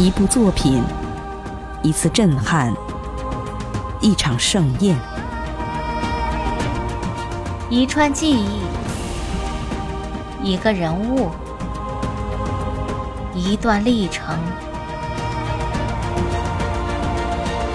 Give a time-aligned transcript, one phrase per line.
[0.00, 0.80] 一部作品，
[1.82, 2.72] 一次震撼，
[4.00, 4.96] 一场盛宴，
[7.68, 8.60] 一串记忆，
[10.52, 11.32] 一个人物，
[13.34, 14.38] 一段历程，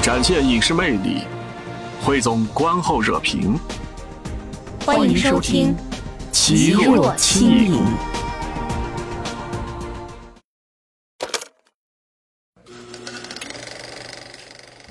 [0.00, 1.24] 展现影视魅力，
[2.04, 3.58] 汇总观后热评。
[4.86, 5.74] 欢迎收听
[6.30, 7.82] 《奇若轻盈》。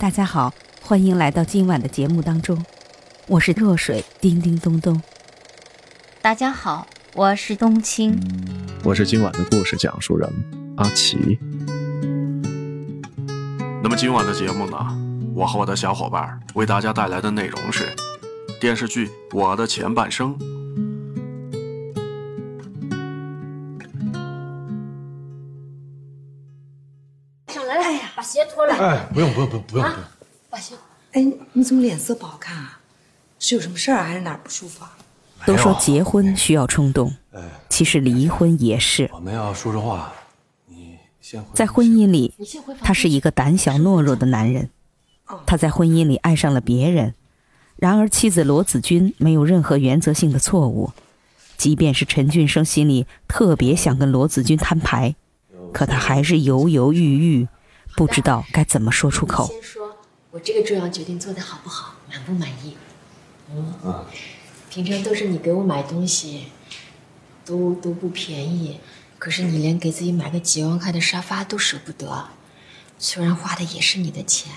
[0.02, 0.52] 大家好，
[0.82, 2.58] 欢迎来到今晚的节目当中，
[3.28, 5.00] 我是若水叮叮咚咚。
[6.24, 8.20] 大家好，我是冬青，
[8.84, 10.28] 我是今晚的故事讲述人
[10.78, 11.38] 阿奇。
[13.84, 14.76] 那么今晚的节目呢，
[15.36, 17.88] 我和我的小伙伴为大家带来的内容是
[18.60, 20.36] 电视剧《我的前半生》。
[28.82, 30.04] 哎，不用不用不用不用不用。
[30.50, 30.76] 把鞋。
[31.12, 32.80] 哎，你怎么脸色不好看啊？
[33.40, 34.98] 是有什么事儿还是哪儿不舒服啊？
[35.46, 37.16] 都说结婚需要冲动，
[37.68, 39.10] 其实离婚也是。
[39.12, 40.14] 我们要说说话，
[40.68, 41.44] 你先。
[41.54, 42.34] 在婚姻里，
[42.82, 44.70] 他是一个胆小懦弱的男人。
[45.48, 47.16] 他在婚姻里爱上了别人，
[47.78, 50.92] 然而妻子罗子君没有任何原则性的错误。
[51.58, 55.16] 即便是陈俊生心里特别想跟罗子君摊牌，
[55.74, 57.48] 可他还是犹犹豫豫，
[57.96, 59.48] 不知道该怎么说出口。
[59.48, 59.98] 先说，
[60.32, 62.78] 我这个重要决定做的好不好，满不满意？
[63.54, 64.06] 嗯。
[64.70, 66.46] 平常都是你给我买东西，
[67.44, 68.80] 都都不便宜，
[69.20, 72.30] 可是你连给自己买个几万块的沙发都舍不得。
[72.98, 74.50] 虽然花的也是你的钱，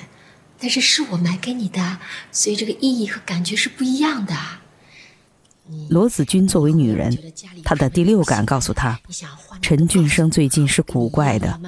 [0.56, 1.98] 但是是我买给你的，
[2.30, 4.36] 所以这个意义和感觉是不一样的。
[5.88, 7.16] 罗子君作为女人，
[7.64, 8.98] 她的第六感告诉她，
[9.62, 11.58] 陈俊生最近是古怪的，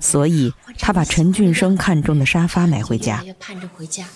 [0.00, 3.22] 所以她把陈俊生看中的沙发买回家。
[3.22, 4.06] 越盼着回家，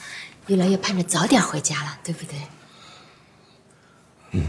[0.47, 2.39] 越来越盼着早点回家了，对不对？
[4.33, 4.47] 嗯，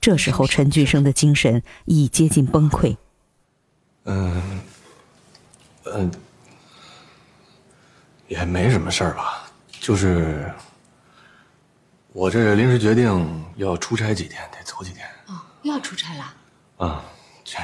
[0.00, 2.96] 这时候陈俊生的精神已接近崩溃。
[4.04, 4.60] 嗯，
[5.84, 6.10] 嗯，
[8.26, 9.48] 也没什么事儿吧，
[9.80, 10.52] 就是
[12.18, 15.06] 我这临时决定要出差几天，得走几天。
[15.26, 16.34] 哦，又要出差了？
[16.78, 17.04] 啊，
[17.44, 17.56] 这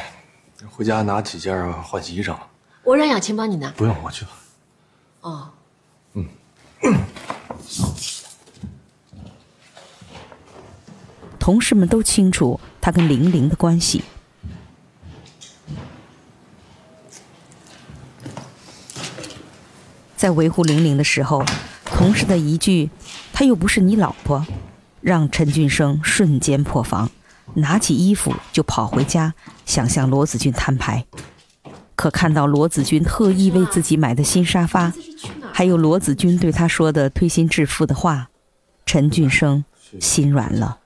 [0.70, 2.36] 回家拿几件换洗衣裳。
[2.84, 3.68] 我让雅琴帮你拿。
[3.72, 4.30] 不用，我去吧。
[5.22, 5.50] 哦，
[6.12, 6.28] 嗯。
[11.40, 14.04] 同事们都清楚他跟玲玲的关系。
[20.16, 21.44] 在维护玲玲的时候，
[21.84, 22.88] 同事的一句
[23.34, 24.46] “她又不是你老婆”，
[25.02, 27.10] 让陈俊生瞬间破防，
[27.54, 29.34] 拿起衣服就跑回家，
[29.66, 31.04] 想向罗子君摊牌。
[31.96, 34.92] 可看到罗子君特意为自己买的新沙发，
[35.52, 38.30] 还有罗子君对他说的推心置腹的话，
[38.86, 39.64] 陈俊生
[40.00, 40.78] 心软了。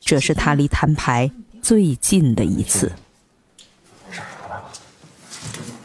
[0.00, 1.30] 这是他离摊牌
[1.62, 2.92] 最近的一次。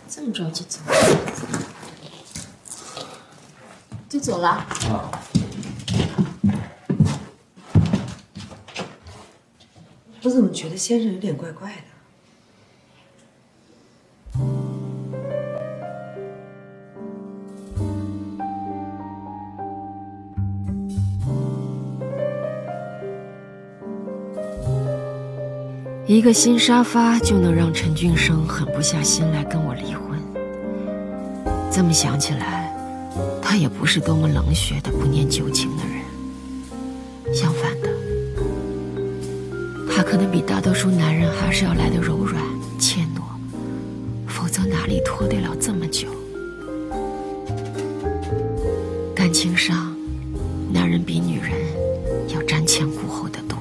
[0.09, 0.79] 这么着急走？
[4.09, 4.49] 就走了？
[4.49, 5.23] 啊。
[10.23, 11.75] 我怎么觉得先生有点怪怪的？
[26.05, 30.17] 一个新沙发就能让陈俊生狠不下心来跟我离婚。
[31.69, 32.73] 这么想起来，
[33.41, 36.01] 他也不是多么冷血的不念旧情的人。
[37.35, 37.72] 相反，
[40.13, 42.39] 可能比大多数男人还是要来的柔软、
[42.77, 43.23] 怯懦，
[44.27, 46.07] 否则哪里拖得了这么久？
[49.15, 49.91] 感情上，
[50.71, 51.53] 男人比女人
[52.31, 53.57] 要瞻前顾后的多。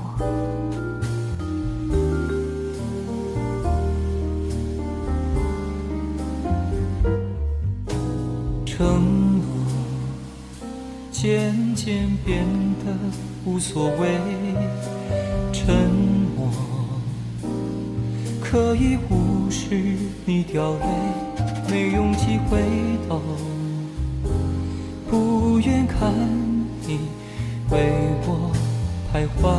[8.67, 9.45] 承诺
[11.11, 12.45] 渐渐变
[12.85, 12.95] 得
[13.47, 14.21] 无所谓，
[20.25, 20.87] 你掉泪，
[21.69, 22.61] 没勇气回
[23.09, 23.21] 头，
[25.11, 26.13] 不愿看
[26.87, 27.01] 你
[27.71, 27.91] 为
[28.25, 28.53] 我
[29.13, 29.53] 徘徊，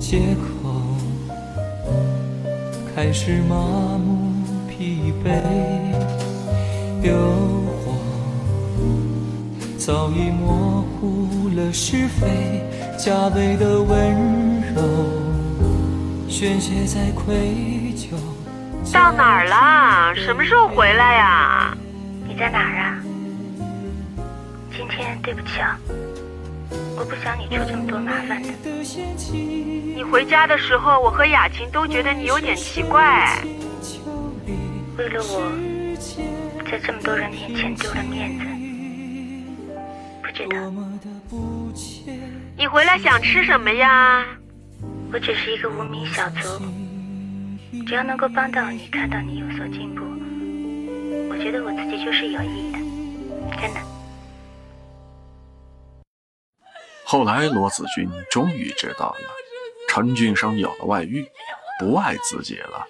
[0.00, 0.70] 借口。
[2.96, 3.54] 开始麻
[3.96, 4.32] 木
[4.68, 5.40] 疲惫，
[7.02, 7.14] 诱
[7.80, 7.94] 惑
[9.78, 12.59] 早已模糊了是非，
[13.02, 14.82] 加倍的温柔
[16.28, 17.34] 宣泄在愧
[17.96, 18.10] 疚。
[18.92, 20.14] 到哪儿了？
[20.14, 21.74] 什么时候回来呀？
[22.28, 23.00] 你在哪儿啊？
[24.76, 25.78] 今天对不起啊，
[26.94, 28.50] 我不想你出这么多麻烦的。
[29.94, 33.38] 你回家的时候，我和雅琴都觉得你有点奇怪。
[34.98, 35.50] 为了我，
[36.70, 38.44] 在这么多人面前丢了面子，
[42.56, 44.26] 你回来想吃什么呀？
[45.12, 46.62] 我只是一个无名小卒，
[47.86, 50.02] 只要能够帮到你，看到你有所进步，
[51.28, 52.78] 我觉得我自己就是有意义的，
[53.60, 53.80] 真的。
[57.04, 59.34] 后来，罗子君终于知道了，
[59.88, 61.26] 陈俊生有了外遇，
[61.80, 62.86] 不爱自己了，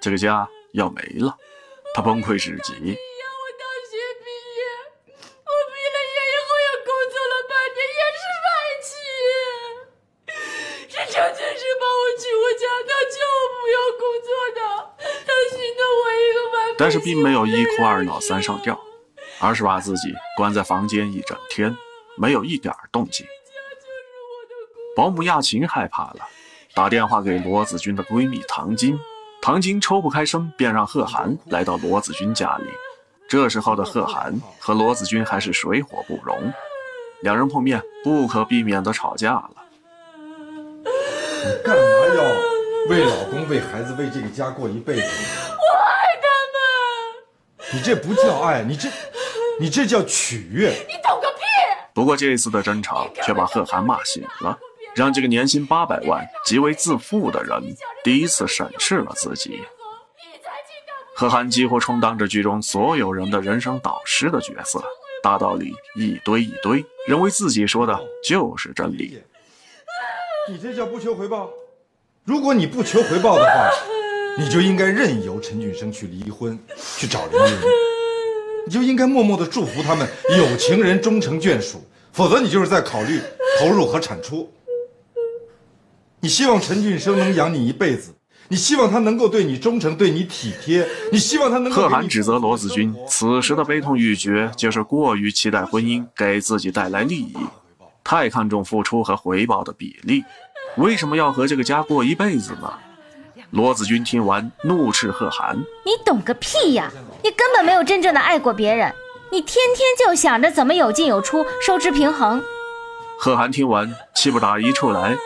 [0.00, 1.36] 这个家要没了。
[1.94, 2.74] 他崩溃至极。
[2.74, 4.62] 你让我大学毕业，
[5.10, 8.46] 我毕了业以后也工作了半年，也是外
[8.78, 8.86] 企。
[10.86, 14.58] 是陈俊生把我娶回家，他叫我不要工作的，
[15.26, 18.78] 他寻得我一个完但是并没有一哭二闹三上吊，
[19.40, 21.74] 而是把自己关在房间一整天，
[22.18, 23.26] 没有一点动静。
[24.94, 26.18] 保姆亚琴害怕了，
[26.74, 29.00] 打电话给罗子君的闺蜜唐晶。
[29.40, 32.66] 唐晶抽不开身，便让贺涵来到罗子君家里。
[33.30, 36.52] 这时候的贺涵和罗子君还是水火不容，
[37.22, 39.54] 两人碰面不可避免的吵架了。
[40.84, 41.82] 你干嘛
[42.14, 42.24] 要
[42.90, 45.02] 为老公、为孩子、为这个家过一辈子？
[47.74, 48.88] 你这不叫爱，你这，
[49.58, 50.70] 你这叫取悦。
[50.86, 51.42] 你懂个屁！
[51.92, 54.56] 不过这一次的争吵却把贺涵骂醒了。
[54.94, 57.60] 让这个年薪八百万、极为自负的人
[58.04, 59.60] 第一次审视了自己。
[61.16, 64.80] 贺涵几乎充当着剧中所有人的人生导师的角色，
[65.20, 69.20] 大道理一堆一堆，认为自己说的就是真理。
[70.48, 71.50] 你这叫不求回报？
[72.22, 73.68] 如果你不求回报的话，
[74.36, 76.58] 你就应该任由陈俊生去离婚，
[76.96, 77.52] 去找林依
[78.66, 83.20] 你就应该默默的祝福他们有情人终成眷属，否则你就是在考虑
[83.60, 84.50] 投入和产出。
[86.20, 88.12] 你希望陈俊生能养你一辈子，
[88.48, 91.70] 你希望他能够对你忠诚，对你体贴，你希望他能。
[91.70, 97.36] 贺涵指责罗子君，此时的悲痛欲绝，就是过于期待婚姻给自己带来利益，
[98.02, 100.24] 太看重付出和回报的比例。
[100.76, 102.72] 为什么要和这个家过一辈子呢？
[103.54, 105.56] 罗子君听完，怒斥贺涵
[105.86, 106.90] ：“你懂个屁呀！
[107.22, 108.92] 你根本没有真正的爱过别人，
[109.30, 112.42] 你天天就想着怎么有进有出，收支平衡。”
[113.16, 115.16] 贺涵听完，气不打一处来。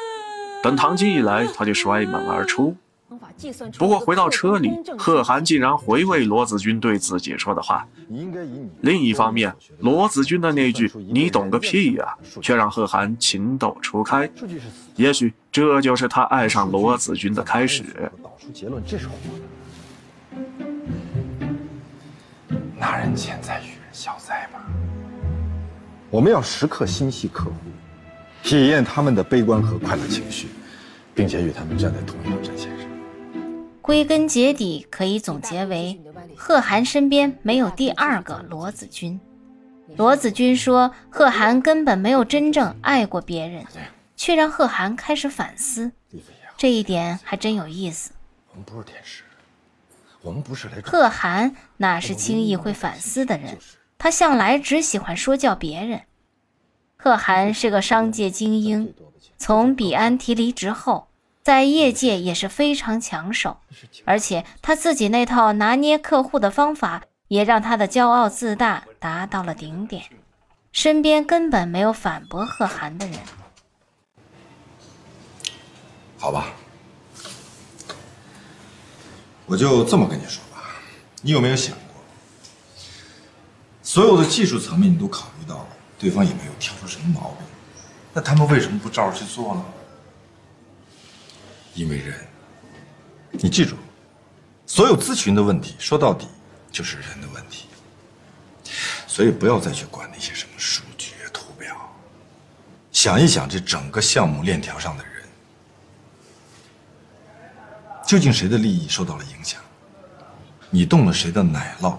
[0.63, 2.77] 等唐晶一来，他就摔门而出。
[3.79, 7.87] 不过回到车里，贺涵竟然回味罗子君对自己说的话。
[8.83, 14.31] 另一方面，罗子君的那句“你懂个屁呀”，却让贺涵情窦初开。
[14.97, 17.83] 也许这就是他爱上罗子君的开始。
[18.23, 19.09] 导出结论，这是
[22.77, 24.61] 拿人钱财与人消灾吧。
[26.11, 27.53] 我们要时刻心系客户。
[28.43, 30.49] 体验他们的悲观和快乐情绪，
[31.13, 32.78] 并且与他们站在同一条战线上。
[33.89, 35.99] 归根结底，可以总结为：
[36.37, 39.19] 贺涵身边没有第二个罗子君。
[39.97, 43.65] 罗子君说，贺涵根本没有真正爱过别人，
[44.15, 45.91] 却让贺涵开始反思。
[46.59, 48.11] 这一点还真有意思。
[48.51, 49.23] 我们不是天使，
[50.21, 50.83] 我们不是来。
[50.83, 53.57] 贺涵哪是轻易会反思的人？
[53.97, 56.03] 他向来只喜欢说教别人。
[56.99, 58.93] 贺涵是个商界精英，
[59.39, 61.08] 从彼安提离职后，
[61.49, 63.57] 在业界也是非常抢手，
[64.05, 70.05] 而且他自己那套拿捏客户的方法，也让他的骄傲自大达到了顶点，
[70.73, 73.19] 身边根本没有反驳贺涵的人。
[76.19, 76.49] 好吧，
[79.47, 80.63] 我就这么跟你说吧，
[81.23, 82.03] 你有没有想过，
[83.83, 85.69] 所有的技术层面你都考虑到了？
[85.99, 87.47] 对方也没有挑出什么毛病，
[88.13, 89.65] 那他们为什么不照着去做呢？
[91.75, 92.27] 因为人，
[93.31, 93.77] 你记住，
[94.67, 96.27] 所有咨询的问题说到底
[96.71, 97.67] 就是人的问题，
[99.07, 101.75] 所以不要再去管那些什么数据啊、图表，
[102.91, 105.25] 想一想这整个项目链条上的人，
[108.07, 109.61] 究竟谁的利益受到了影响？
[110.71, 111.97] 你动了谁的奶酪，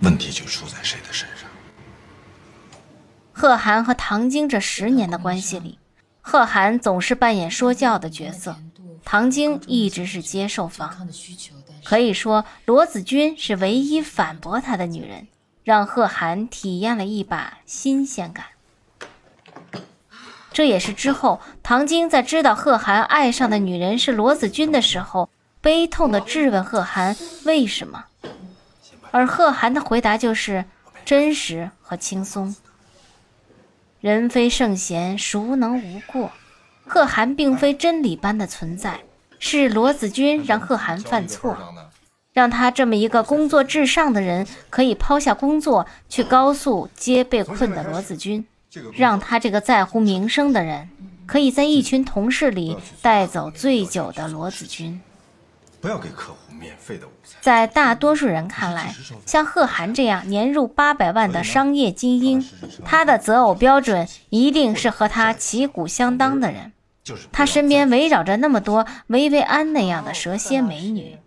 [0.00, 1.48] 问题就出在谁的身上。
[3.32, 5.78] 贺涵和唐晶这十年的关系里，
[6.20, 8.56] 贺涵总是扮演说教的角色，
[9.04, 11.08] 唐晶一直是接受方。
[11.84, 15.26] 可以说，罗子君是唯一反驳他的女人，
[15.64, 18.46] 让贺涵体验了一把新鲜感。
[20.52, 25.30] 这也是之后唐晶在知道贺涵爱上的女人是罗子君的时候，
[25.60, 28.04] 悲痛地质问贺涵为什么，
[29.10, 30.64] 而贺涵的回答就是
[31.04, 32.54] 真实和轻松。
[34.00, 36.32] 人非圣贤，孰能无过？
[36.86, 39.00] 贺涵并非真理般的存在，
[39.38, 41.56] 是罗子君让贺涵犯错，
[42.32, 48.44] 让他这么一个工作至上的人可以抛下工作去高速接被困的罗子君。
[48.94, 50.88] 让他这个在乎名声的人，
[51.26, 54.98] 可以在一群同事里带走醉酒的罗子君。
[55.82, 57.36] 不要给客户免费的午餐。
[57.40, 58.94] 在大多数人看来，
[59.26, 62.48] 像贺涵这样年入八百万的商业精英，
[62.84, 66.72] 他的择偶标准一定是和他旗鼓相当的人。
[67.32, 71.18] 他身边围绕着那么多薇薇安那样的蛇蝎美女，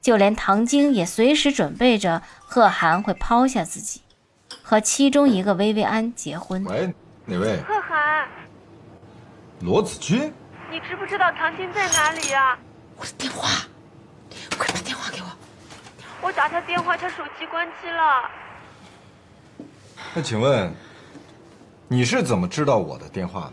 [0.00, 4.02] 就连唐晶也随时准备着贺涵会抛下自己。
[4.62, 6.64] 和其中一个薇薇安结婚。
[6.64, 6.92] 喂，
[7.26, 7.60] 哪位？
[7.62, 8.28] 贺涵，
[9.60, 10.32] 罗子君。
[10.68, 12.58] 你知不知道唐晶在哪里呀？
[12.96, 13.48] 我的电话，
[14.58, 15.28] 快把电话给我。
[16.22, 18.30] 我打他电话，他手机关机了。
[20.14, 20.72] 那请问，
[21.88, 23.52] 你是怎么知道我的电话的？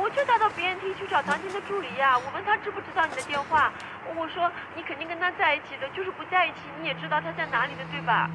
[0.00, 2.18] 我就打到别人厅去找唐晶的助理呀。
[2.18, 3.72] 我问他知不知道你的电话，
[4.14, 8.30] 我说你肯定跟他在一起的，就是不在一起你也知道他在哪里的，对吧？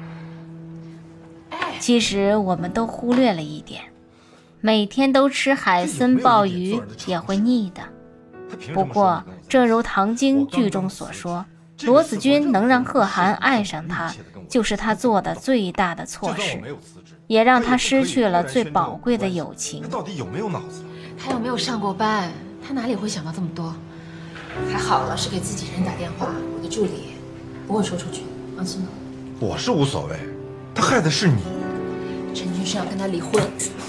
[1.78, 3.84] 其实我们都忽略了一点，
[4.60, 7.82] 每天都吃海参鲍鱼也会腻的。
[8.74, 11.44] 不过，正如唐晶剧中所说，
[11.84, 14.12] 罗子君能让贺涵爱上他，
[14.48, 16.60] 就是他做的最大的错事，
[17.26, 19.88] 也让他失去了最宝贵的友情。
[19.88, 20.84] 到底有没有脑子？
[21.22, 22.30] 他又没有上过班，
[22.66, 23.74] 他哪里会想到这么多？
[24.70, 27.14] 还好了，是给自己人打电话，我的助理
[27.66, 28.22] 不会说出去，
[28.56, 28.88] 放心吧。
[29.40, 30.16] 我是无所谓。
[30.74, 31.42] 他害的是你，
[32.34, 33.42] 陈军是要跟他离婚，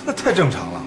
[0.05, 0.81] 那太正常了。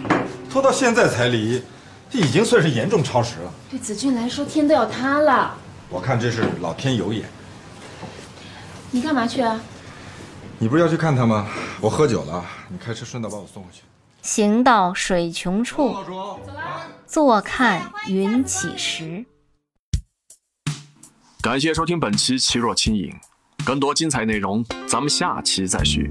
[0.51, 1.63] 拖到现在才离，
[2.09, 3.53] 这已经算是严重超时了。
[3.71, 5.55] 对子俊来说，天都要塌了。
[5.89, 7.29] 我看这是老天有眼。
[8.91, 9.61] 你干嘛去啊？
[10.59, 11.49] 你不是要去看他吗？
[11.81, 13.83] 我喝酒了，你开车顺道把我送回去。
[14.23, 15.95] 行到水穷处，
[17.07, 19.25] 坐看云起时。
[21.41, 23.11] 感谢收听本期《奇若轻影》。
[23.65, 26.11] 更多精彩内容，咱们下期再续。